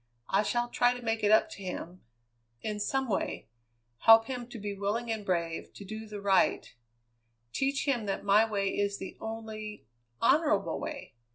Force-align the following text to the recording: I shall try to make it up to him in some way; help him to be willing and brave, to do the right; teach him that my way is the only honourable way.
I 0.29 0.41
shall 0.41 0.67
try 0.67 0.95
to 0.95 1.03
make 1.05 1.23
it 1.23 1.29
up 1.29 1.47
to 1.51 1.63
him 1.63 2.01
in 2.63 2.79
some 2.79 3.07
way; 3.07 3.49
help 3.99 4.25
him 4.25 4.47
to 4.47 4.57
be 4.57 4.73
willing 4.73 5.11
and 5.11 5.23
brave, 5.23 5.71
to 5.75 5.85
do 5.85 6.07
the 6.07 6.19
right; 6.19 6.73
teach 7.53 7.85
him 7.87 8.07
that 8.07 8.23
my 8.25 8.49
way 8.49 8.69
is 8.69 8.97
the 8.97 9.15
only 9.21 9.85
honourable 10.19 10.79
way. 10.79 11.13